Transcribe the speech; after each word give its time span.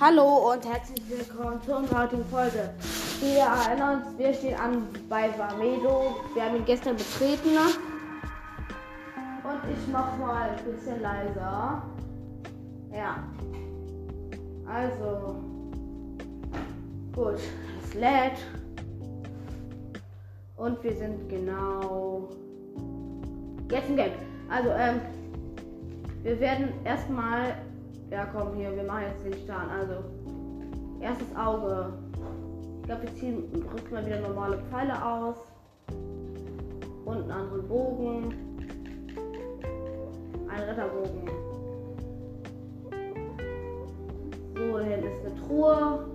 Hallo 0.00 0.50
und 0.50 0.66
herzlich 0.66 1.02
willkommen 1.10 1.60
zur 1.62 1.82
heutigen 1.94 2.24
Folge. 2.30 2.70
Wir 3.20 3.40
erinnern 3.40 4.02
uns, 4.02 4.16
wir 4.16 4.32
stehen 4.32 4.58
an 4.58 4.88
bei 5.10 5.28
Vamedo. 5.36 6.16
Wir 6.32 6.42
haben 6.42 6.56
ihn 6.56 6.64
gestern 6.64 6.96
betreten. 6.96 7.50
Und 9.44 9.70
ich 9.70 9.92
mach 9.92 10.16
mal 10.16 10.56
ein 10.56 10.64
bisschen 10.64 11.02
leiser. 11.02 11.82
Ja. 12.94 13.22
Also. 14.66 15.36
Gut. 17.14 17.40
Es 17.84 17.92
lädt. 17.92 18.38
Und 20.56 20.82
wir 20.82 20.96
sind 20.96 21.28
genau. 21.28 22.30
Jetzt 23.70 23.90
im 23.90 23.96
Game. 23.96 24.12
Also, 24.48 24.70
ähm. 24.70 25.02
Wir 26.22 26.40
werden 26.40 26.70
erstmal 26.84 27.54
ja, 28.10 28.26
komm 28.32 28.54
hier, 28.54 28.74
wir 28.74 28.82
machen 28.82 29.04
jetzt 29.12 29.24
den 29.24 29.44
Start. 29.44 29.70
Also, 29.70 30.04
erstes 31.00 31.28
Auge. 31.36 31.92
Ich 32.80 32.86
glaube, 32.86 33.02
wir 33.02 33.14
ziehen, 33.14 33.44
rüsten 33.72 33.94
mal 33.94 34.04
wieder 34.04 34.20
normale 34.20 34.58
Pfeile 34.70 35.04
aus. 35.04 35.36
Und 37.04 37.16
einen 37.22 37.30
anderen 37.30 37.68
Bogen. 37.68 38.34
Ein 40.48 40.62
Ritterbogen. 40.62 41.30
So, 44.56 44.78
da 44.78 44.84
hinten 44.84 45.06
ist 45.06 45.24
eine 45.24 45.46
Truhe. 45.46 46.06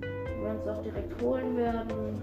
Die 0.00 0.44
wir 0.44 0.50
uns 0.50 0.68
auch 0.68 0.82
direkt 0.82 1.22
holen 1.22 1.56
werden. 1.56 2.20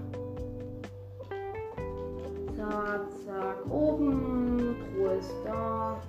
Zack, 2.58 3.02
zack, 3.26 3.72
oben. 3.72 4.76
Truhe 4.94 5.14
ist 5.14 5.34
da 5.46 6.02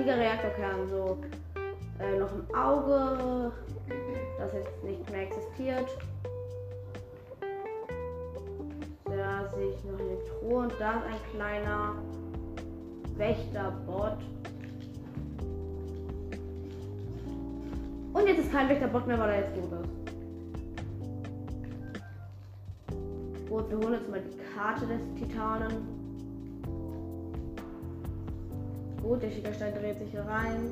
antiker 0.00 0.18
Reaktorkern, 0.18 0.88
so 0.88 1.18
äh, 1.98 2.18
noch 2.18 2.32
ein 2.32 2.54
Auge, 2.54 3.52
das 4.38 4.54
jetzt 4.54 4.82
nicht 4.82 5.10
mehr 5.10 5.22
existiert. 5.22 5.88
Da 9.04 9.50
sehe 9.54 9.70
ich 9.70 9.84
noch 9.84 9.98
eine 9.98 10.18
Truhe 10.24 10.58
und 10.62 10.72
da 10.78 10.92
ist 10.92 11.04
ein 11.04 11.20
kleiner 11.34 11.96
Wächterbot. 13.16 14.16
Und 18.12 18.26
jetzt 18.26 18.38
ist 18.38 18.52
kein 18.52 18.68
Wächterbot 18.68 19.06
mehr, 19.06 19.18
weil 19.18 19.30
er 19.30 19.40
jetzt 19.40 19.54
tot 19.54 19.72
ist. 19.72 19.90
Gut, 23.48 23.70
wir 23.70 23.78
holen 23.78 23.94
jetzt 23.94 24.08
mal 24.08 24.20
die 24.20 24.38
Karte 24.54 24.86
des 24.86 25.00
Titanen. 25.18 25.99
Gut, 29.10 29.24
der 29.24 29.30
Schiegerstein 29.32 29.74
dreht 29.74 29.98
sich 29.98 30.12
hier 30.12 30.24
rein. 30.24 30.70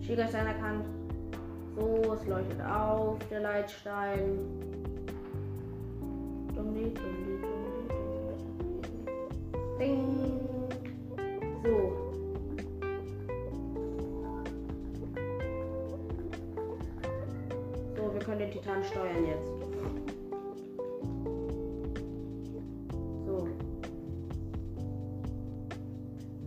Schiegerstein 0.00 0.46
erkannt. 0.46 0.86
So, 1.76 2.14
es 2.14 2.26
leuchtet 2.26 2.58
auf, 2.62 3.18
der 3.30 3.40
Leitstein. 3.40 4.38
Dummi, 6.54 6.90
dummi, 6.94 7.38
dummi, 7.42 7.84
Ding. 9.78 10.15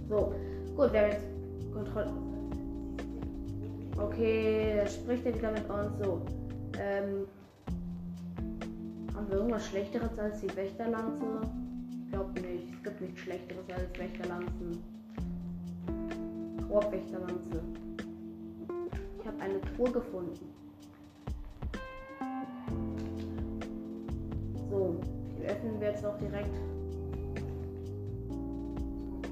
So, 0.09 0.33
gut, 0.75 0.91
wir 0.91 1.01
haben 1.01 1.11
jetzt 1.11 1.71
Kontrolle. 1.71 2.11
Okay, 3.95 4.73
da 4.77 4.87
spricht 4.87 5.23
er 5.27 5.35
wieder 5.35 5.51
mit 5.51 5.69
uns. 5.69 6.03
So, 6.03 6.21
ähm, 6.79 7.27
haben 9.15 9.29
wir 9.29 9.37
irgendwas 9.37 9.67
Schlechteres 9.67 10.17
als 10.17 10.41
die 10.41 10.55
Wächterlanze? 10.55 11.41
Ich 11.91 12.11
glaube 12.11 12.41
nicht. 12.41 12.73
Es 12.73 12.83
gibt 12.83 13.01
nichts 13.01 13.19
Schlechteres 13.19 13.65
als 13.69 13.99
Wächterlanzen. 13.99 14.83
Korbwächterlanze. 16.67 17.61
Ich 19.19 19.27
habe 19.27 19.41
eine 19.41 19.61
Truhe 19.61 19.91
gefunden. 19.91 20.53
So, 24.71 24.95
die 25.37 25.45
öffnen 25.45 25.79
wir 25.79 25.89
jetzt 25.89 26.01
noch 26.01 26.17
direkt. 26.17 26.78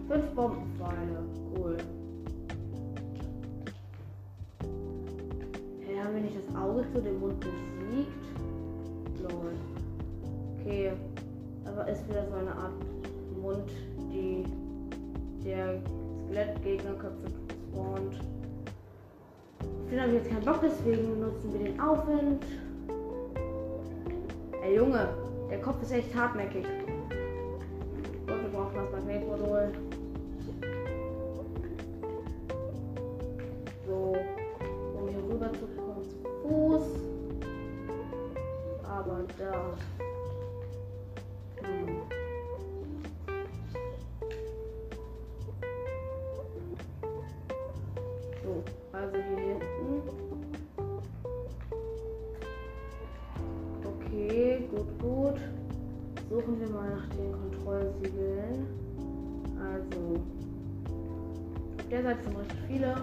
Fünf 0.08 0.26
Bombenpfeile. 0.36 1.20
Cool. 1.56 1.78
Hey, 5.82 5.98
haben 5.98 6.14
wir 6.14 6.22
nicht 6.22 6.38
das 6.38 6.56
Auge 6.56 6.86
zu 6.94 7.02
dem 7.02 7.20
Mund 7.20 7.40
besiegt? 7.42 8.10
Lol. 9.22 9.52
Okay. 10.60 10.94
Aber 11.66 11.88
ist 11.90 12.08
wieder 12.08 12.26
so 12.30 12.36
eine 12.36 12.56
Art 12.56 12.72
Mund, 13.42 13.70
die 14.10 14.46
der 15.46 15.82
Skelettgegnerköpfe 16.28 17.28
spawnt. 17.72 18.20
Ich 19.60 19.90
finde 19.90 20.14
jetzt 20.14 20.30
keinen 20.30 20.46
Bock, 20.46 20.60
deswegen 20.62 21.20
nutzen 21.20 21.54
wir 21.54 21.60
den 21.66 21.80
Aufwind. 21.80 22.46
Ey 24.64 24.76
Junge, 24.76 25.10
der 25.50 25.62
Kopf 25.62 25.82
ist 25.82 25.92
echt 25.92 26.16
hartnäckig. 26.16 26.66
Da. 39.38 39.76
Hm. 41.62 42.02
So, 48.44 48.64
also 48.94 49.18
hier 49.18 49.38
hinten. 49.38 50.02
Okay, 53.84 54.68
gut, 54.72 55.00
gut. 55.00 55.40
Suchen 56.30 56.60
wir 56.60 56.70
mal 56.70 56.90
nach 56.90 57.10
den 57.10 57.32
Kontrollsiegeln. 57.32 58.68
Also, 59.60 60.20
auf 61.78 61.90
der 61.90 62.04
Seite 62.04 62.24
sind 62.24 62.38
recht 62.38 62.56
viele. 62.68 62.96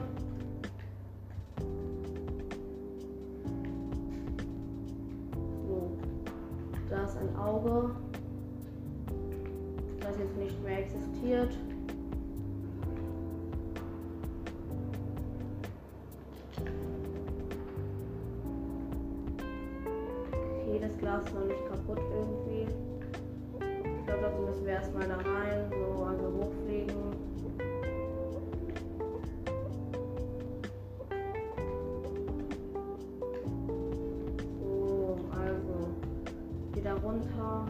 Runter. 37.04 37.66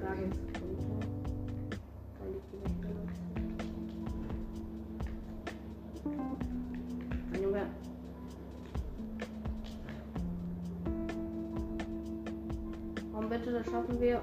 Da 0.00 0.14
geht's 0.14 0.38
runter. 0.60 1.00
Da 2.18 2.24
liegt 2.26 2.48
die. 2.52 2.58
Mein 7.30 7.42
Junge. 7.42 7.66
Komm 13.12 13.28
bitte, 13.28 13.52
das 13.52 13.66
schaffen 13.66 14.00
wir. 14.00 14.22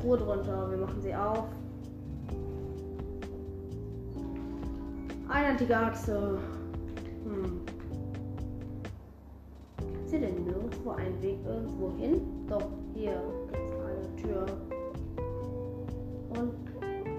Truhe 0.00 0.16
drunter. 0.16 0.70
Wir 0.70 0.78
machen 0.78 1.00
sie 1.00 1.14
auf. 1.14 1.44
Eine 5.28 5.46
antike 5.48 5.76
Achse. 5.76 6.38
Hm. 7.24 7.60
Ist 10.04 10.10
hier 10.10 10.20
denn 10.20 10.44
nirgendwo 10.44 10.90
ein 10.90 11.22
Weg 11.22 11.38
irgendwo 11.46 11.92
hin? 11.98 12.20
Doch, 12.48 12.68
hier 12.94 13.20
gibt 13.52 13.74
eine 13.84 14.16
Tür. 14.16 14.46
Und 16.30 16.52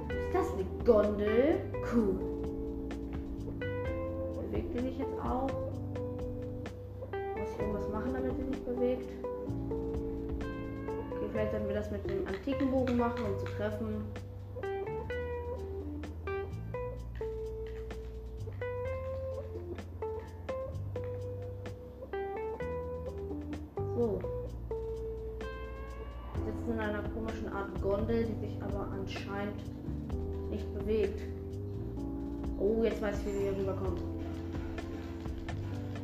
ist 0.10 0.34
das 0.34 0.48
eine 0.54 0.66
Gondel? 0.84 1.60
Cool. 1.94 2.16
Bewegt 4.42 4.74
die 4.74 4.80
sich 4.80 4.98
jetzt 4.98 5.20
auch? 5.24 5.48
Muss 7.38 7.50
ich 7.54 7.60
irgendwas 7.60 7.90
machen, 7.90 8.14
damit 8.14 8.36
sie 8.36 8.44
sich 8.44 8.66
bewegt? 8.66 9.10
Vielleicht 11.32 11.52
sollten 11.52 11.68
wir 11.68 11.76
das 11.76 11.90
mit 11.92 12.10
dem 12.10 12.28
antiken 12.28 12.72
Bogen 12.72 12.98
machen, 12.98 13.24
um 13.24 13.40
zu 13.40 13.46
treffen. 13.46 14.04
So. 23.96 24.20
Wir 26.34 26.54
sitzen 26.54 26.74
in 26.74 26.80
einer 26.80 27.04
komischen 27.10 27.54
Art 27.54 27.82
Gondel, 27.82 28.26
die 28.26 28.48
sich 28.48 28.62
aber 28.62 28.90
anscheinend 28.92 29.62
nicht 30.50 30.74
bewegt. 30.74 31.22
Oh, 32.60 32.84
jetzt 32.84 33.02
weiß 33.02 33.20
ich, 33.20 33.26
wie 33.28 33.34
wir 33.34 33.52
hier 33.52 33.58
rüberkommen. 33.58 34.00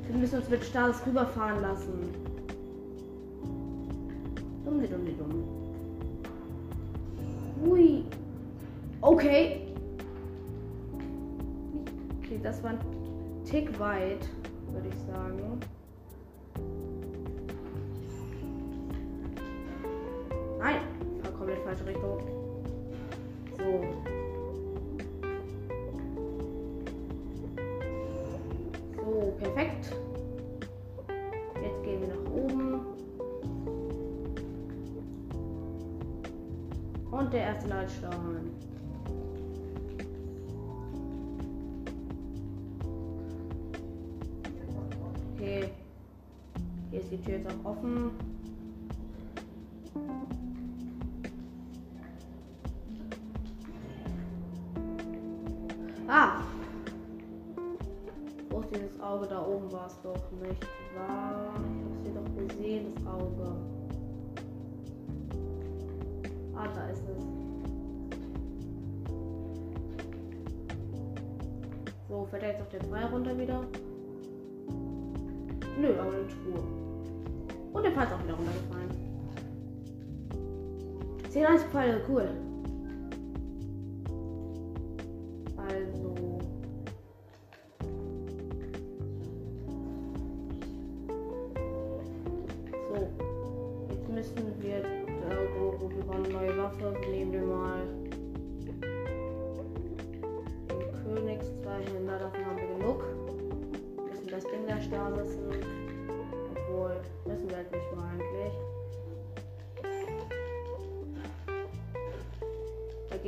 Wir 0.07 0.17
müssen 0.17 0.39
uns 0.39 0.49
mit 0.49 0.63
Status 0.63 1.05
rüberfahren 1.05 1.61
lassen. 1.61 2.26
Und 37.27 37.33
der 37.33 37.41
erste 37.41 37.67
Leitstein. 37.67 38.51
Okay. 45.35 45.69
Hier 46.89 47.01
ist 47.01 47.11
die 47.11 47.21
Tür 47.21 47.33
jetzt 47.33 47.47
auch 47.51 47.71
offen. 47.71 48.11
Fällt 72.37 72.43
er 72.43 72.49
jetzt 72.49 72.61
auf 72.61 72.69
den 72.69 72.81
Pfeil 72.81 73.05
runter 73.05 73.37
wieder? 73.37 73.61
Nö, 75.79 75.93
aber 75.99 76.11
eine 76.11 76.27
Truhe. 76.27 76.63
Und 77.73 77.83
der 77.83 77.91
Pfeil 77.91 78.05
ist 78.05 78.13
auch 78.13 78.23
wieder 78.23 78.35
runtergefallen. 78.35 78.91
10 81.29 81.45
1 81.45 81.63
Pfeile, 81.63 82.01
cool. 82.07 82.29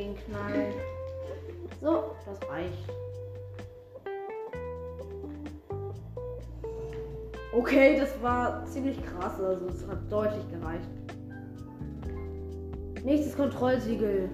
Dagegen 0.10 0.16
knallen. 0.26 0.74
So, 1.82 2.16
das 2.26 2.50
reicht. 2.50 2.74
Okay, 7.54 8.00
das 8.00 8.22
war 8.22 8.66
ziemlich 8.66 9.04
krass. 9.06 9.40
Also 9.40 9.68
es 9.68 9.88
hat 9.88 10.00
deutlich 10.12 10.50
gereicht. 10.52 10.90
Nächstes 13.04 13.36
Kontrollsiegel. 13.36 14.30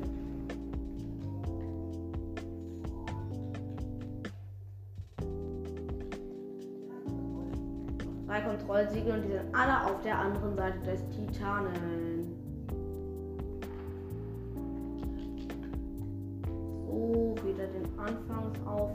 Drei 8.27 8.41
Kontrollsiegel 8.41 9.13
und 9.13 9.21
die 9.23 9.31
sind 9.31 9.55
alle 9.55 9.85
auf 9.85 10.01
der 10.01 10.17
anderen 10.17 10.55
Seite 10.55 10.79
des 10.79 11.01
Titanen. 11.09 12.04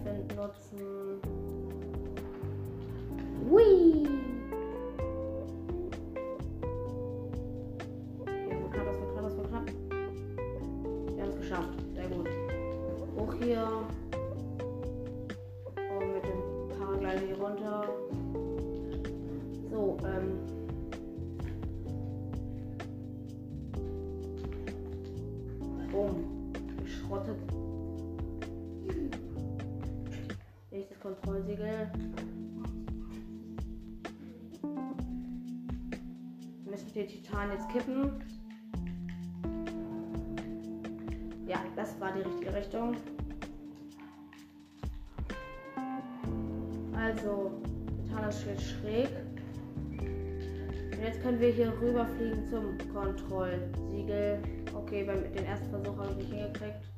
Anfangsaufwind 0.00 0.36
nutzen. 0.36 0.99
Titan 37.40 37.52
jetzt 37.52 37.68
kippen. 37.70 38.22
Ja, 41.46 41.60
das 41.74 41.98
war 41.98 42.12
die 42.12 42.20
richtige 42.20 42.54
Richtung. 42.54 42.96
Also, 46.94 47.52
ist 48.28 48.46
jetzt 48.46 48.62
schräg. 48.62 49.08
Und 49.98 51.02
jetzt 51.02 51.22
können 51.22 51.40
wir 51.40 51.50
hier 51.50 51.72
rüberfliegen 51.80 52.46
zum 52.46 52.76
Kontrollsiegel. 52.92 54.42
Okay, 54.74 55.04
beim 55.04 55.22
den 55.32 55.44
ersten 55.46 55.70
Versuch 55.70 55.96
habe 55.96 56.10
ich 56.10 56.16
nicht 56.18 56.32
hingekriegt. 56.32 56.89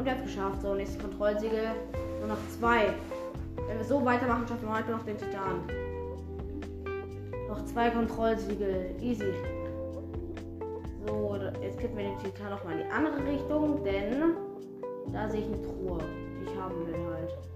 Und 0.00 0.06
wir 0.06 0.12
haben 0.12 0.20
es 0.20 0.28
geschafft. 0.28 0.62
So, 0.62 0.74
nächstes 0.74 0.98
Kontrollsiegel. 0.98 1.72
Nur 2.20 2.28
noch 2.28 2.48
zwei. 2.58 2.94
Wenn 3.68 3.76
wir 3.76 3.84
so 3.84 4.02
weitermachen, 4.02 4.48
schaffen 4.48 4.66
wir 4.66 4.78
heute 4.78 4.92
noch 4.92 5.04
den 5.04 5.18
Titan. 5.18 5.60
Noch 7.46 7.62
zwei 7.66 7.90
Kontrollsiegel. 7.90 8.96
Easy. 9.02 9.30
So, 11.06 11.36
jetzt 11.62 11.78
kippen 11.78 11.98
wir 11.98 12.04
den 12.04 12.18
Titan 12.18 12.48
noch 12.48 12.64
mal 12.64 12.78
in 12.78 12.86
die 12.86 12.90
andere 12.90 13.30
Richtung, 13.30 13.84
denn 13.84 14.22
da 15.12 15.28
sehe 15.28 15.40
ich 15.40 15.46
eine 15.48 15.60
Truhe, 15.60 15.98
die 16.40 16.50
ich 16.50 16.58
haben 16.58 16.86
will 16.86 16.94
halt. 16.94 17.49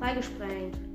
Freigesprengt. 0.00 0.89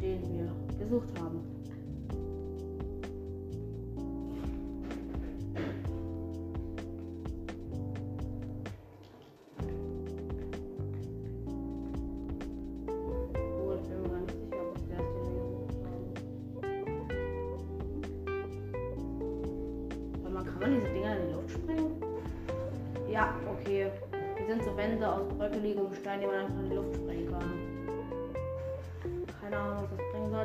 Wir 0.00 0.52
gesucht 0.78 1.08
haben. 1.20 1.40
Kann 20.58 20.74
diese 20.74 20.88
Dinger 20.88 21.16
in 21.16 21.26
die 21.28 21.32
Luft 21.32 21.50
sprengen? 21.50 21.92
Ja, 23.08 23.34
okay. 23.48 23.90
Die 24.36 24.50
sind 24.50 24.64
so 24.64 24.76
Wände 24.76 25.08
aus 25.08 25.22
bröckeligem 25.28 25.94
Stein, 25.94 26.20
die 26.20 26.26
man 26.26 26.34
einfach 26.36 26.65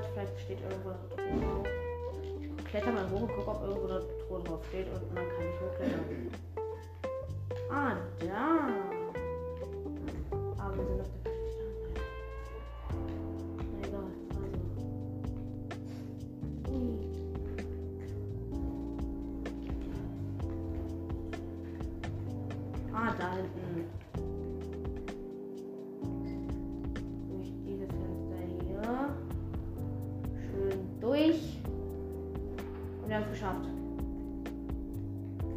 sollte. 0.02 0.14
Vielleicht 0.14 0.40
steht 0.40 0.62
irgendwo 0.62 0.90
eine 0.90 1.00
Truhe. 1.10 1.64
Ich 2.58 2.66
kletter 2.66 2.92
mal 2.92 3.10
hoch 3.10 3.22
und 3.22 3.28
gucke, 3.28 3.50
ob 3.50 3.64
irgendwo 3.64 3.88
eine 3.88 4.02
Truhe 4.28 4.44
drauf 4.44 4.66
steht 4.70 4.88
und 4.88 5.16
dann 5.16 5.28
kann 5.28 5.46
ich 5.46 5.62
hochklettern. 5.62 6.06
Ah, 7.70 7.96
da. 8.20 8.70
Aber 10.58 10.78
wir 10.78 10.86
sind 10.86 11.02
auf 11.02 11.08
der 11.24 11.32
also. 13.84 14.00
Hui. 16.68 16.92
Ah, 22.94 23.14
da 23.18 23.32
hinten. 23.36 24.11
Geschafft. 33.42 33.66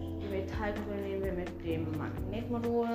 Die 0.00 0.28
Metallkugel 0.28 1.02
nehmen 1.02 1.24
wir 1.24 1.32
mit 1.32 1.64
dem 1.64 1.86
Magnetmodul. 1.98 2.88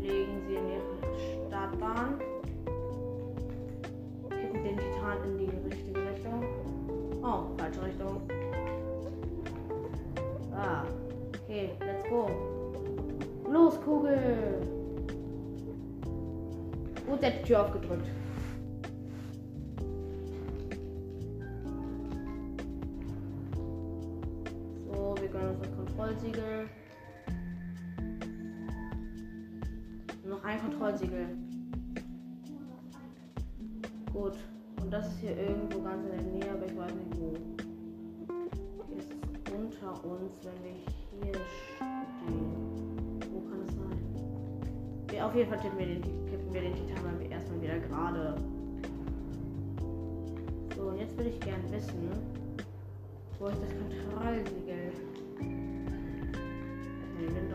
Legen 0.00 0.42
sie 0.48 0.54
in 0.56 0.68
ihre 0.68 1.46
Startbahn. 1.46 2.18
Kippen 4.30 4.64
den 4.64 4.76
Titan 4.78 5.18
in 5.24 5.38
die 5.38 5.68
richtige 5.68 6.00
Richtung. 6.00 6.44
Oh, 7.22 7.56
falsche 7.56 7.84
Richtung. 7.84 8.20
Ah, 10.52 10.82
okay, 11.44 11.70
let's 11.80 12.08
go. 12.08 12.28
Los, 13.48 13.80
Kugel! 13.80 14.60
Und 17.06 17.22
der 17.22 17.42
Tür 17.42 17.62
aufgedrückt. 17.62 18.08
Auf 45.24 45.34
jeden 45.34 45.48
Fall 45.48 45.58
tippen 45.60 45.78
wir 45.78 45.86
den, 45.86 46.02
kippen 46.02 46.52
wir 46.52 46.60
den 46.60 46.74
Titan 46.74 47.02
mal 47.04 47.14
erstmal 47.30 47.62
wieder 47.62 47.78
gerade. 47.78 48.36
So, 50.76 50.82
und 50.82 50.98
jetzt 50.98 51.16
würde 51.16 51.30
ich 51.30 51.40
gern 51.40 51.62
wissen, 51.70 52.10
wo 53.38 53.46
ist 53.46 53.58
das 53.62 53.70
Kontrollsiegel? 53.70 54.92
Den 57.18 57.50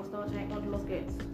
Okay, 0.00 0.08
Ausdauer 0.08 0.26
tanken 0.26 0.56
und 0.56 0.70
los 0.70 0.86
geht's. 0.86 1.29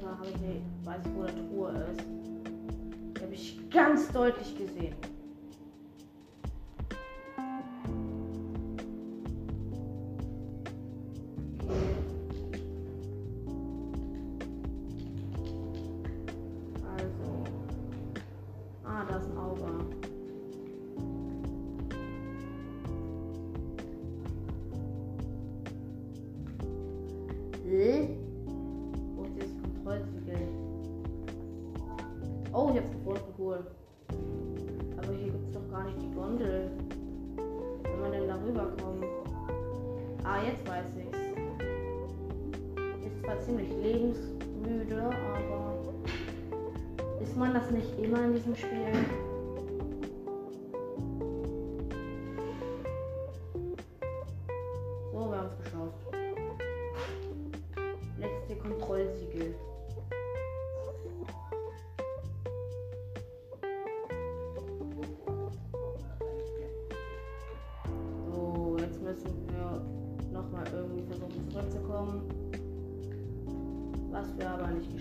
Fall 0.00 0.10
habe 0.18 0.26
ich 0.26 0.86
weiß 0.86 1.00
ich, 1.04 1.14
wo 1.14 1.22
der 1.24 1.34
Truhe 1.34 1.86
ist. 1.92 2.04
Die 3.16 3.22
habe 3.22 3.34
ich 3.34 3.70
ganz 3.70 4.12
deutlich 4.12 4.56
gesehen. 4.56 4.94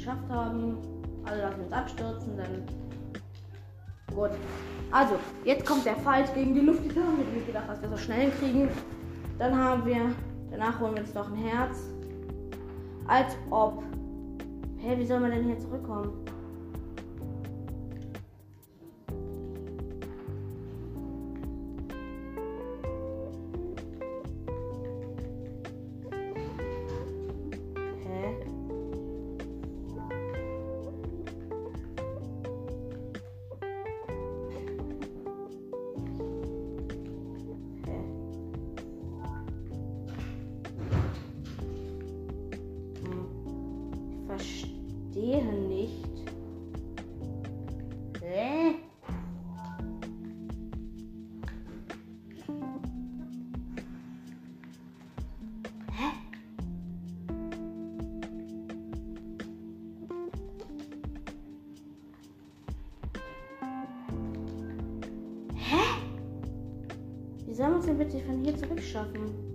Geschafft 0.05 0.29
haben. 0.29 0.77
Alle 1.25 1.41
lassen 1.41 1.61
uns 1.61 1.71
abstürzen, 1.71 2.37
dann. 2.37 2.63
Gut. 4.15 4.29
Also, 4.91 5.15
jetzt 5.43 5.65
kommt 5.65 5.85
der 5.85 5.95
Fight 5.95 6.33
gegen 6.35 6.53
die 6.53 6.61
Lufttitanen. 6.61 7.21
Ich 7.21 7.27
habe 7.27 7.45
gedacht, 7.45 7.69
dass 7.69 7.81
wir 7.81 7.89
so 7.89 7.97
schnell 7.97 8.29
kriegen. 8.31 8.69
Dann 9.39 9.57
haben 9.57 9.85
wir. 9.85 10.11
Danach 10.51 10.79
holen 10.79 10.95
wir 10.95 11.01
uns 11.01 11.13
noch 11.13 11.31
ein 11.31 11.37
Herz. 11.37 11.77
Als 13.07 13.35
ob. 13.49 13.83
Hä, 14.77 14.89
hey, 14.89 14.99
wie 14.99 15.05
soll 15.05 15.19
man 15.19 15.31
denn 15.31 15.45
hier 15.45 15.57
zurückkommen? 15.57 16.24
Uns 67.75 67.87
denn 67.87 67.97
bitte 67.97 68.21
von 68.21 68.41
hier 68.41 68.55
zurückschaffen? 68.55 69.54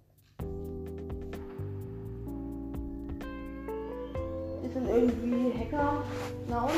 sind 4.81 4.89
irgendwie 4.89 5.53
Hacker. 5.59 6.03
Na 6.49 6.63
und? 6.63 6.71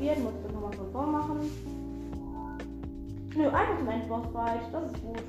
aktivieren, 0.00 0.24
muss 0.24 0.32
das 0.42 0.52
nochmal 0.52 0.72
von 0.72 0.92
vorn 0.92 1.12
machen. 1.12 1.40
Nö, 3.36 3.48
einfach 3.48 3.78
zum 3.78 3.88
Endbossfight, 3.88 4.60
das 4.72 4.84
ist 4.92 5.02
gut. 5.02 5.22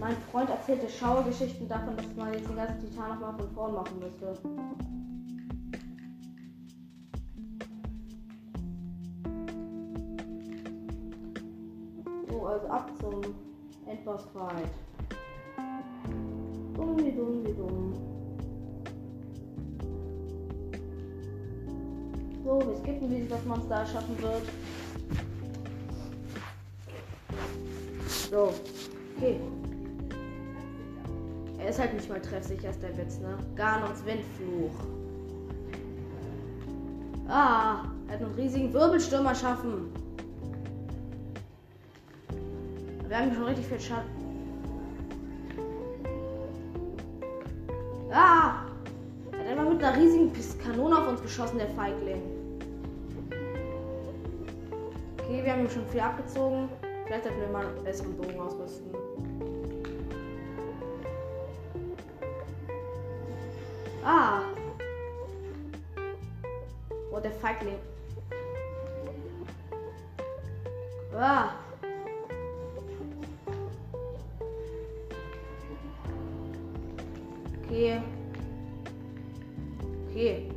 Mein 0.00 0.16
Freund 0.30 0.50
erzählte 0.50 0.88
Schauergeschichten 0.88 1.68
davon, 1.68 1.96
dass 1.96 2.06
man 2.16 2.32
jetzt 2.32 2.48
den 2.48 2.56
ganzen 2.56 2.80
Titan 2.80 3.10
nochmal 3.10 3.34
von 3.38 3.50
vorn 3.54 3.74
machen 3.74 3.98
müsste. 4.00 4.95
Ab 12.70 12.90
zum 13.00 13.20
Endbossfight. 13.86 14.70
Dumm 16.74 16.96
wie 16.98 17.12
dumm 17.12 17.44
wie 17.44 17.52
dumm. 17.52 17.92
So, 22.44 22.60
wir 22.60 22.76
skippen, 22.76 23.10
wie 23.10 23.20
sich 23.20 23.28
das 23.28 23.44
Monster 23.44 23.74
erschaffen 23.74 24.22
wird. 24.22 24.42
So. 28.30 28.52
Okay. 29.16 29.40
Er 31.58 31.70
ist 31.70 31.78
halt 31.78 31.94
nicht 31.94 32.08
mal 32.08 32.20
treffsicher, 32.20 32.70
ist 32.70 32.82
der 32.82 32.96
Witz, 32.96 33.18
ne? 33.18 33.36
Ganons 33.56 34.04
Windfluch. 34.04 34.70
Ah, 37.28 37.86
er 38.06 38.14
hat 38.14 38.22
einen 38.22 38.34
riesigen 38.34 38.72
Wirbelsturm 38.72 39.26
erschaffen. 39.26 39.90
Wir 43.16 43.22
haben 43.22 43.34
schon 43.34 43.44
richtig 43.44 43.66
viel 43.66 43.80
Schatten. 43.80 44.10
Ah! 48.12 48.66
Er 49.32 49.38
hat 49.38 49.46
einmal 49.46 49.72
mit 49.72 49.82
einer 49.82 49.96
riesigen 49.96 50.30
Kanone 50.62 50.98
auf 50.98 51.08
uns 51.08 51.22
geschossen, 51.22 51.56
der 51.56 51.68
Feigling. 51.68 52.20
Okay, 55.18 55.42
wir 55.42 55.50
haben 55.50 55.60
ihm 55.62 55.70
schon 55.70 55.86
viel 55.86 56.00
abgezogen. 56.00 56.68
Vielleicht 57.06 57.24
sollten 57.24 57.40
wir 57.40 57.48
mal 57.48 57.66
einen 57.66 57.82
besseren 57.84 58.14
Bogen 58.18 58.38
ausrüsten. 58.38 58.94
Ah! 64.04 64.40
Oh, 67.10 67.20
der 67.20 67.32
Feigling. 67.32 67.78
Ah! 71.18 71.65
Okay. 77.76 78.00
Okay. 80.08 80.48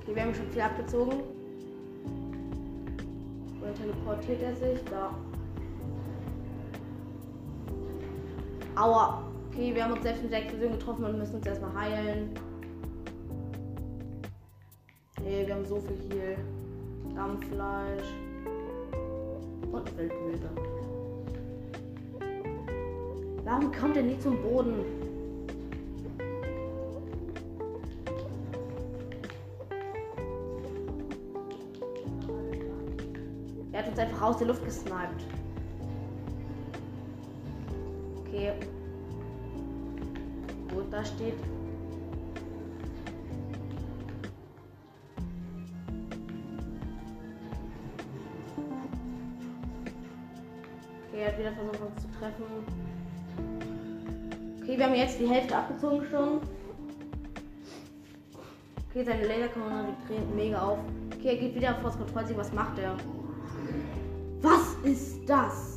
Okay, 0.00 0.14
wir 0.14 0.22
haben 0.22 0.34
schon 0.34 0.48
viel 0.48 0.62
abgezogen. 0.62 1.22
Wohin 3.60 3.74
teleportiert 3.74 4.40
er 4.40 4.56
sich? 4.56 4.82
Da. 4.84 5.14
Aua. 8.74 9.22
Okay, 9.50 9.74
wir 9.74 9.84
haben 9.84 9.92
uns 9.92 10.02
selbst 10.02 10.22
mit 10.22 10.32
der 10.32 10.44
Explosion 10.44 10.72
getroffen 10.72 11.04
und 11.04 11.18
müssen 11.18 11.34
uns 11.34 11.46
erstmal 11.46 11.74
heilen. 11.74 12.30
Okay, 15.20 15.46
wir 15.46 15.54
haben 15.54 15.66
so 15.66 15.78
viel 15.78 15.98
hier. 16.10 16.38
Dampffleisch 17.14 18.23
und 19.74 19.98
Wildmühle. 19.98 20.50
Warum 23.44 23.72
kommt 23.72 23.96
er 23.96 24.02
nie 24.02 24.18
zum 24.18 24.40
Boden? 24.42 24.84
Er 33.72 33.80
hat 33.80 33.88
uns 33.88 33.98
einfach 33.98 34.22
aus 34.22 34.36
der 34.38 34.46
Luft 34.46 34.64
gesniped. 34.64 35.24
Okay. 38.20 38.52
Gut, 40.72 40.84
da 40.90 41.04
steht 41.04 41.34
er 51.38 51.50
hat 51.50 51.56
wieder 51.56 51.64
versucht 51.64 51.80
uns 51.80 52.02
zu 52.02 52.08
treffen. 52.18 52.44
Okay, 54.62 54.78
wir 54.78 54.84
haben 54.86 54.94
jetzt 54.94 55.18
die 55.18 55.28
Hälfte 55.28 55.56
abgezogen 55.56 56.06
schon. 56.10 56.40
Okay, 58.90 59.04
seine 59.04 59.26
Laserkanone 59.26 59.96
dreht 60.06 60.34
mega 60.34 60.62
auf. 60.62 60.78
Okay, 61.12 61.28
er 61.28 61.36
geht 61.36 61.54
wieder 61.54 61.74
vor 61.74 61.90
das 61.90 61.98
Kontrollsieg. 61.98 62.36
Was 62.36 62.52
macht 62.52 62.78
er? 62.78 62.96
Was 64.42 64.74
ist 64.84 65.28
das? 65.28 65.73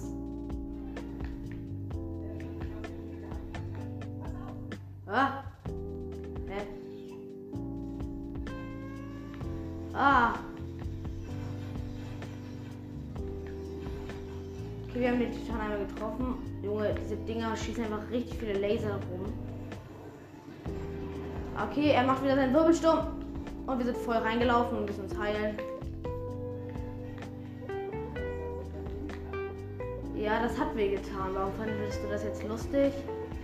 Okay, 21.69 21.91
er 21.91 22.03
macht 22.03 22.23
wieder 22.23 22.35
seinen 22.35 22.53
Wirbelsturm. 22.53 23.07
Und 23.65 23.77
wir 23.79 23.85
sind 23.85 23.97
voll 23.97 24.17
reingelaufen 24.17 24.77
und 24.77 24.85
müssen 24.85 25.03
uns 25.03 25.17
heilen. 25.17 25.57
Ja, 30.15 30.41
das 30.41 30.57
hat 30.57 30.75
weh 30.75 30.95
getan. 30.95 31.31
Warum 31.33 31.53
fandest 31.53 32.01
du 32.03 32.09
das 32.09 32.23
jetzt 32.23 32.43
lustig? 32.47 32.93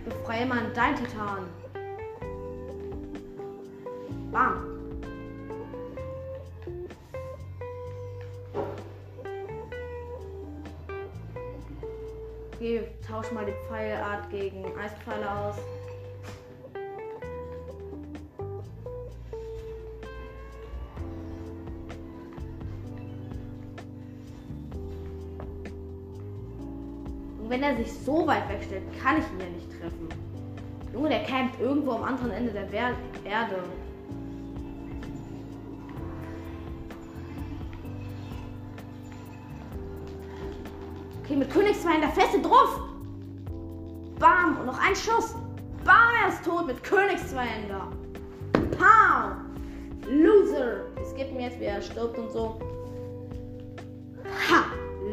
Befreie 0.05 0.45
mal 0.45 0.61
dein 0.73 0.95
Titan. 0.95 1.45
Bam. 4.31 4.73
Okay, 12.55 12.87
tausch 13.05 13.31
mal 13.31 13.45
die 13.45 13.53
Pfeilart 13.67 14.29
gegen 14.29 14.65
Eispfeile 14.77 15.29
aus. 15.29 15.55
Wenn 27.63 27.77
er 27.77 27.77
sich 27.77 27.93
so 27.93 28.27
weit 28.27 28.49
wegstellt, 28.49 28.83
kann 29.01 29.19
ich 29.19 29.23
ihn 29.31 29.39
ja 29.39 29.45
nicht 29.45 29.71
treffen. 29.79 30.09
Junge, 30.91 31.07
der 31.07 31.23
campt 31.23 31.59
irgendwo 31.61 31.91
am 31.91 32.03
anderen 32.03 32.31
Ende 32.31 32.51
der 32.51 32.69
Wer 32.71 32.93
Erde. 33.23 33.63
Okay, 41.23 41.37
mit 41.37 41.49
Königswein 41.49 42.01
der 42.01 42.09
Feste 42.09 42.41
drauf. 42.41 42.81
Bam. 44.19 44.59
Und 44.59 44.65
noch 44.65 44.79
ein 44.79 44.95
Schuss. 44.95 45.33
Bam, 45.85 46.11
er 46.21 46.29
ist 46.33 46.43
tot 46.43 46.67
mit 46.67 46.83
Königswein. 46.83 47.71
Pow. 48.77 49.31
Loser. 50.09 50.81
Es 51.01 51.15
gibt 51.15 51.31
mir 51.33 51.43
jetzt, 51.43 51.61
wie 51.61 51.65
er 51.65 51.81
stirbt 51.81 52.17
und 52.17 52.29
so. 52.29 52.59
Ha. 54.49 54.65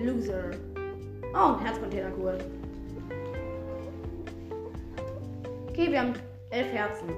Loser. 0.03 0.51
Oh, 1.33 1.55
ein 1.55 1.61
Herzcontainer, 1.61 2.11
cool. 2.19 2.39
Okay, 5.69 5.91
wir 5.91 6.01
haben 6.01 6.15
elf 6.51 6.73
Herzen. 6.73 7.09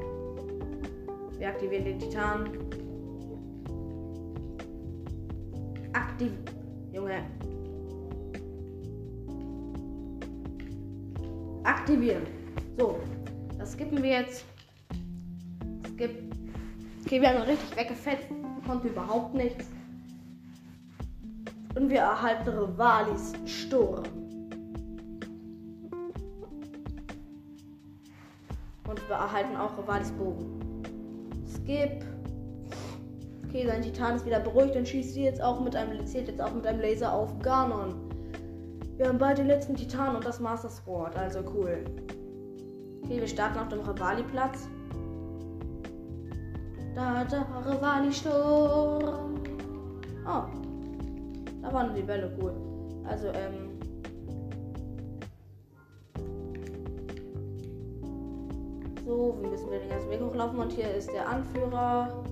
Wir 1.38 1.48
aktivieren 1.48 1.85
den 1.85 1.98
Titan. 1.98 2.51
Aktiv. 5.92 6.33
Junge, 6.92 7.22
aktivieren. 11.64 12.22
So, 12.79 12.98
das 13.59 13.72
skippen 13.72 14.03
wir 14.03 14.20
jetzt. 14.20 14.44
Skip. 15.94 16.11
Okay, 17.05 17.20
wir 17.20 17.31
haben 17.31 17.42
richtig 17.42 17.77
weggefetzt, 17.77 18.27
konnte 18.66 18.88
überhaupt 18.88 19.35
nichts. 19.35 19.66
Wir 21.92 22.00
erhalten 22.00 22.48
Rivalis 22.48 23.35
Sturm. 23.44 24.02
Und 28.88 29.09
wir 29.11 29.16
erhalten 29.16 29.55
auch 29.57 29.76
Rivalis 29.76 30.11
Bogen. 30.12 30.83
Skip. 31.46 32.02
Okay, 33.44 33.66
sein 33.66 33.83
Titan 33.83 34.16
ist 34.16 34.24
wieder 34.24 34.40
beruhigt 34.40 34.74
und 34.74 34.88
schießt 34.88 35.18
jetzt 35.18 35.42
auch 35.42 35.61
mit 35.61 35.76
einem, 35.76 36.07
zählt 36.07 36.28
jetzt 36.28 36.40
auch 36.40 36.55
mit 36.55 36.66
einem 36.66 36.81
Laser 36.81 37.12
auf 37.12 37.38
Ganon. 37.40 37.92
Wir 38.96 39.09
haben 39.09 39.18
beide 39.18 39.42
den 39.42 39.48
letzten 39.48 39.76
Titan 39.76 40.16
und 40.16 40.24
das 40.24 40.40
Master 40.40 40.70
Sword, 40.70 41.14
also 41.14 41.40
cool. 41.55 41.85
Okay, 43.05 43.20
wir 43.20 43.28
starten 43.28 43.59
auf 43.59 43.68
dem 43.68 43.81
Rivali-Platz. 43.81 44.66
Da, 46.94 47.24
da, 47.24 47.42
Rivali-Sturm. 47.66 49.41
Waren 51.72 51.94
die 51.94 52.02
Bälle 52.02 52.30
cool. 52.38 52.52
Also, 53.08 53.28
ähm. 53.28 53.70
So, 59.06 59.37
wir 59.40 59.48
müssen 59.48 59.70
wir 59.70 59.78
den 59.78 59.88
ganzen 59.88 60.11
Weg 60.11 60.20
hochlaufen 60.20 60.58
und 60.58 60.72
hier 60.72 60.94
ist 60.94 61.11
der 61.11 61.26
Anführer. 61.26 62.24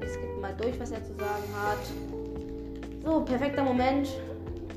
Es 0.00 0.18
gibt 0.18 0.40
mal 0.40 0.54
durch, 0.56 0.80
was 0.80 0.90
er 0.90 1.04
zu 1.04 1.12
sagen 1.14 1.44
hat. 1.54 1.78
So, 3.04 3.20
perfekter 3.24 3.62
Moment. 3.62 4.08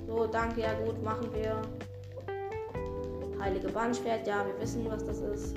So, 0.07 0.27
danke, 0.27 0.61
ja 0.61 0.73
gut, 0.85 1.01
machen 1.01 1.29
wir. 1.33 1.61
Heilige 3.39 3.69
Bandschwert, 3.69 4.27
ja, 4.27 4.45
wir 4.45 4.61
wissen, 4.61 4.85
was 4.89 5.05
das 5.05 5.19
ist. 5.21 5.55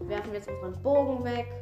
Werfen 0.00 0.30
wir 0.30 0.38
jetzt 0.38 0.50
unseren 0.50 0.80
Bogen 0.82 1.24
weg. 1.24 1.61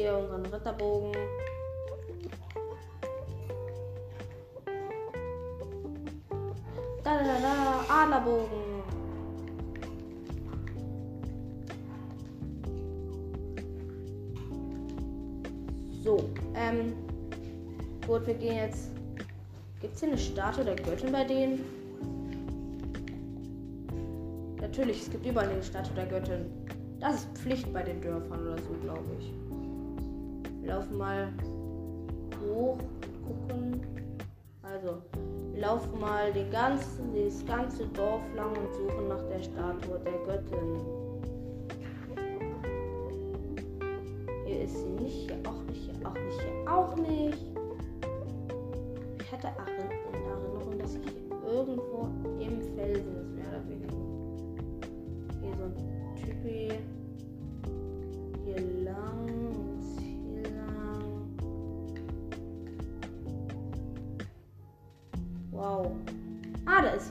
Hier 0.00 0.16
unseren 0.16 0.46
Ritterbogen. 0.46 1.12
Da, 7.04 7.18
da, 7.18 7.36
da, 7.42 8.02
Adlerbogen. 8.02 8.82
So, 16.02 16.30
ähm, 16.54 16.94
gut, 18.06 18.26
wir 18.26 18.32
gehen 18.32 18.56
jetzt. 18.56 18.90
Gibt 19.82 19.96
es 19.96 20.00
hier 20.00 20.08
eine 20.08 20.18
Statue 20.18 20.64
der 20.64 20.76
Göttin 20.76 21.12
bei 21.12 21.24
denen? 21.24 21.62
Natürlich, 24.62 25.02
es 25.02 25.10
gibt 25.10 25.26
überall 25.26 25.50
eine 25.50 25.62
Statue 25.62 25.94
der 25.94 26.06
Göttin. 26.06 26.46
Das 27.00 27.16
ist 27.16 27.28
Pflicht 27.36 27.70
bei 27.70 27.82
den 27.82 28.00
Dörfern 28.00 28.46
oder 28.46 28.62
so, 28.62 28.72
glaube 28.82 29.04
ich. 29.18 29.49
Laufen 30.70 30.98
mal 30.98 31.32
hoch, 32.40 32.78
gucken. 33.26 33.80
Also, 34.62 35.02
wir 35.52 35.62
laufen 35.62 36.00
mal 36.00 36.32
den 36.32 36.48
ganzen, 36.52 37.12
das 37.12 37.44
ganze 37.44 37.88
Dorf 37.88 38.22
lang 38.36 38.50
und 38.50 38.72
suchen 38.74 39.08
nach 39.08 39.22
der 39.24 39.42
Statue 39.42 39.98
der 39.98 40.12
Göttin. 40.26 40.76
Hier 44.46 44.62
ist 44.62 44.78
sie 44.78 44.90
nicht, 44.90 45.28
hier 45.28 45.38
auch 45.44 45.60
nicht, 45.64 45.90
hier 45.90 46.08
auch 46.08 46.14
nicht, 46.14 46.40
hier 46.40 46.72
auch 46.72 46.96
nicht. 46.96 47.46
Ich 49.18 49.32
hatte 49.32 49.48
in 49.48 49.90
Erinnerung, 49.90 50.78
dass 50.78 50.94
ich 50.94 51.02
irgendwo 51.44 52.06
im 52.38 52.60
Felsen 52.76 53.16
ist, 53.16 53.32
mehr 53.34 53.48
oder 53.48 53.68
weniger. 53.68 53.96
Hier 55.40 55.52
so 55.56 55.64
ein 55.64 55.74
Typi. 56.14 56.79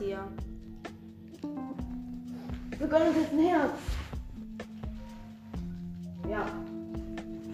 Hier. 0.00 0.26
Wir 2.78 2.86
gönnen 2.88 3.08
uns 3.08 3.16
jetzt 3.16 3.32
ein 3.32 3.38
Herz. 3.38 3.72
Ja. 6.28 6.46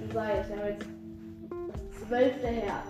So 0.01 0.15
sei 0.15 0.39
es. 0.39 0.49
Wir 0.49 0.57
haben 0.57 0.67
jetzt 0.69 0.87
das 1.75 2.09
zwölfte 2.09 2.47
Herz. 2.47 2.87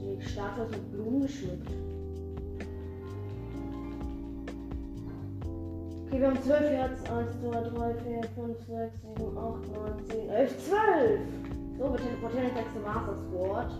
Die 0.00 0.22
Statue 0.26 0.64
ist 0.64 0.70
mit 0.72 0.92
Blumen 0.92 1.22
geschmückt. 1.22 1.70
Okay, 6.06 6.20
wir 6.20 6.28
haben 6.28 6.42
12 6.42 6.70
Herzen. 6.70 7.06
1, 7.06 7.40
2, 7.40 7.50
3, 7.50 7.94
4, 7.94 8.22
5, 8.34 8.58
6, 8.66 9.02
7, 9.18 9.38
8, 9.38 9.68
9, 9.68 10.06
10, 10.10 10.30
11, 10.30 10.68
12. 10.68 11.20
So, 11.78 11.92
wir 11.92 11.96
teleportieren 11.98 12.56
jetzt 12.56 12.72
zum 12.72 12.82
Master 12.82 13.16
Sword. 13.30 13.72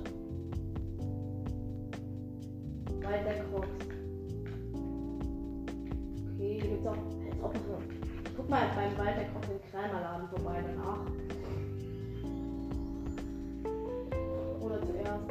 Bei 3.02 3.18
der 3.22 3.44
Crocs. 3.44 3.68
Okay, 6.34 6.60
hier 6.60 6.70
gibt's 6.70 6.86
auch, 6.86 6.96
jetzt 7.24 7.42
auch 7.42 7.54
noch 7.54 7.60
so. 7.66 7.78
Guck 8.36 8.48
mal 8.48 8.68
beim 8.74 8.98
Wald 8.98 9.16
der 9.16 9.28
Crocs 9.28 9.48
im 9.48 9.60
Krämerladen 9.70 10.28
vorbei 10.28 10.62
danach. 10.66 11.06
Oder 14.60 14.80
zuerst. 14.82 15.30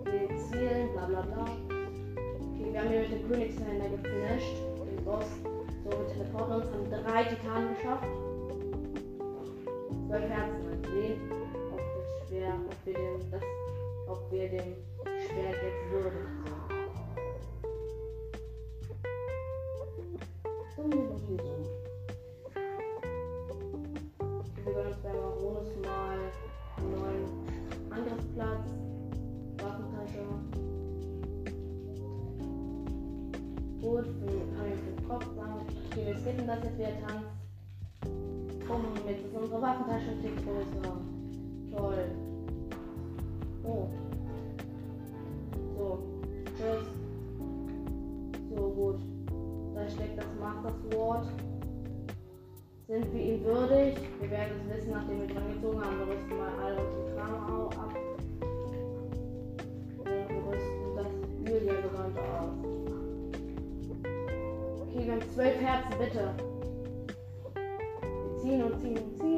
Okay, 0.00 0.28
zielen, 0.48 0.88
bla 0.92 1.06
bla 1.06 1.20
bla. 1.22 1.44
Okay, 1.44 2.72
wir 2.72 2.80
haben 2.80 2.88
hier 2.88 3.00
mit 3.00 3.12
dem 3.12 3.28
Königshändler 3.28 3.88
gefinisht. 3.90 4.56
Den 4.86 5.04
Boss. 5.04 5.26
So, 5.84 5.90
wir 5.90 6.06
teleporten 6.08 6.54
uns, 6.54 6.66
haben 6.66 7.04
drei 7.04 7.24
Titanen 7.24 7.74
geschafft. 7.74 8.08
Zwölf 10.06 10.30
Herzen 10.30 10.64
mal 10.64 10.78
sehen, 10.90 11.20
ob 11.72 11.78
das 11.78 12.28
Schwert, 12.28 12.54
ob 12.68 12.86
wir 12.86 12.94
dem, 12.94 13.30
das, 13.30 13.42
ob 14.06 14.30
wir 14.30 14.48
dem 14.48 14.76
Schwert 15.34 15.56
jetzt 15.64 15.90
würdig 15.90 16.12
sind. 21.26 21.66
Wir 24.64 24.72
gönnen 24.72 24.86
uns 24.86 24.96
bei 25.02 25.12
Maronus 25.12 25.68
mal 25.82 26.18
einen 26.76 26.90
neuen 26.92 27.24
Angriffsplatz, 27.90 28.66
Waffentasche. 29.58 30.24
Gut, 33.82 34.06
wir 34.20 34.40
haben 34.56 34.78
den 34.86 35.08
Kopf 35.08 35.26
sagen. 35.34 35.66
Okay, 35.90 36.06
wir 36.06 36.16
skippen 36.16 36.46
das 36.46 36.62
jetzt 36.62 36.78
wieder 36.78 37.00
tanzt. 37.08 37.34
Um, 38.68 38.84
jetzt 39.08 39.24
ist 39.24 39.34
unsere 39.34 39.60
Waffentasche 39.60 40.20
Tick 40.22 40.36
größer. 40.44 40.96
Toll. 41.72 42.04
Oh. 43.64 43.88
Tschüss. 46.64 46.86
So, 48.56 48.62
gut. 48.70 49.00
Da 49.74 49.88
steckt 49.88 50.16
das 50.16 50.26
Master 50.40 50.72
Sword. 50.90 51.26
Sind 52.88 53.12
wir 53.12 53.22
ihm 53.22 53.44
würdig? 53.44 53.98
Wir 54.20 54.30
werden 54.30 54.52
es 54.62 54.76
wissen, 54.76 54.92
nachdem 54.92 55.20
wir 55.20 55.26
dran 55.26 55.52
gezogen 55.52 55.84
haben. 55.84 55.98
Wir 55.98 56.06
rüsten 56.06 56.38
mal 56.38 56.52
all 56.64 56.72
unsere 56.78 57.14
Kram 57.14 57.34
ab. 57.34 57.94
Und 59.98 60.06
wir 60.06 60.42
rüsten 60.48 60.96
das 60.96 61.10
Julia-Gewand 61.52 62.18
aus. 62.18 62.54
Okay, 64.80 65.00
wir 65.04 65.12
haben 65.12 65.30
zwölf 65.34 65.56
Herzen, 65.60 65.94
bitte. 65.98 66.24
Wir 67.54 68.38
ziehen 68.38 68.62
und 68.62 68.80
ziehen 68.80 68.98
und 68.98 69.18
ziehen. 69.18 69.33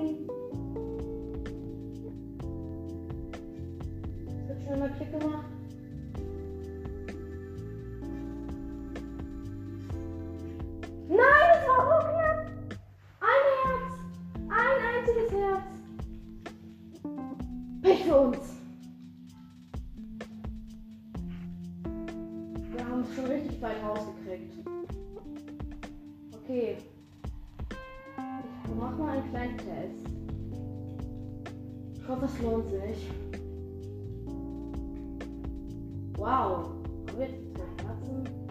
Wow. 36.19 36.71
Haben 37.09 37.19
wir 37.19 37.27
jetzt 37.27 37.55
zwei 37.55 38.46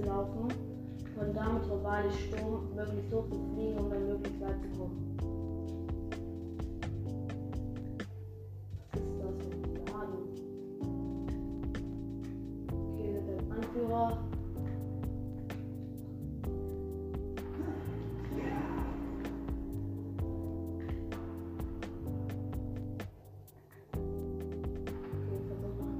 zu 0.00 0.06
laufen, 0.06 0.48
von 1.16 1.34
da 1.34 1.52
mit 1.52 1.64
Rivali 1.64 2.10
Sturm 2.12 2.74
möglichst 2.74 3.12
hoch 3.12 3.28
zu 3.28 3.38
fliegen, 3.54 3.78
um 3.78 3.90
dann 3.90 4.08
möglichst 4.08 4.40
weit 4.40 4.60
zu 4.62 4.68
kommen. 4.78 5.16
Was 8.92 9.00
ist 9.00 9.18
das 9.20 9.34
für 9.36 9.54
ein 9.54 9.86
Laden? 9.86 10.22
Okay, 12.94 13.08
wir 13.12 13.22
sind 13.22 13.52
Anführer. 13.52 14.18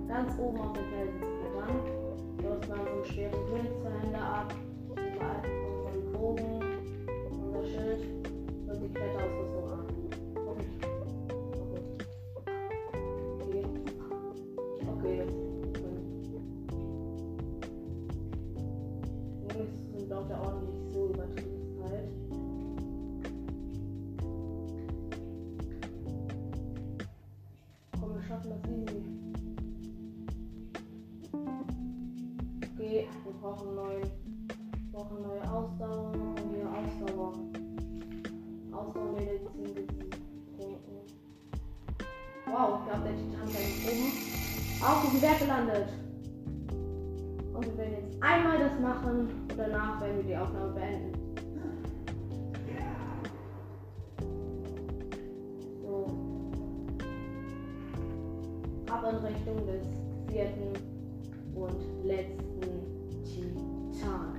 Ganz 0.09 0.39
oben 0.39 0.59
auf 0.59 0.73
den 0.73 0.85
Felsen 0.87 1.30
Wow, 42.53 42.81
ich 42.81 42.91
glaube, 42.91 43.05
der 43.05 43.17
Titan 43.17 43.49
ist 43.49 43.87
oben 43.87 44.11
auf 44.83 45.03
diesem 45.05 45.21
Berg 45.21 45.39
gelandet. 45.39 45.89
Und 47.55 47.65
wir 47.65 47.79
werden 47.79 47.95
jetzt 48.03 48.23
einmal 48.23 48.59
das 48.59 48.81
machen 48.81 49.29
und 49.49 49.57
danach 49.57 50.01
werden 50.01 50.17
wir 50.17 50.25
die 50.25 50.37
Aufnahme 50.37 50.73
beenden. 50.73 51.13
So. 55.81 56.07
Ab 58.91 59.05
in 59.11 59.27
Richtung 59.27 59.67
des 59.67 59.87
vierten 60.27 60.73
und 61.55 62.05
letzten 62.05 63.23
Titan. 63.23 64.35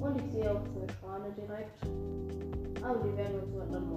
Und 0.00 0.16
ich 0.16 0.32
sehe 0.32 0.50
auch 0.50 0.64
zwei 0.64 0.92
Schwane 0.92 1.30
direkt. 1.36 1.84
Aber 2.82 2.98
die 2.98 3.16
werden 3.16 3.40
uns 3.40 3.70
dann 3.70 3.93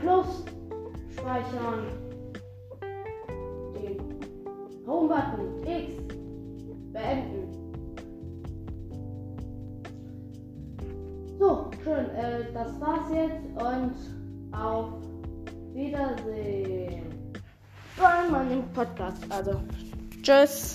Plus, 0.00 0.44
speichern, 1.12 1.86
den 3.74 3.98
Home-Button, 4.86 5.66
X, 5.66 5.94
beenden. 6.92 7.60
So, 11.38 11.70
schön. 11.82 12.10
Äh, 12.10 12.52
das 12.52 12.80
war's 12.80 13.10
jetzt 13.12 13.46
und 13.62 13.94
auf 14.54 14.92
Wiedersehen. 15.72 17.06
Bei 17.96 18.28
meinem 18.30 18.70
Podcast. 18.72 19.24
Also, 19.30 19.60
tschüss. 20.22 20.69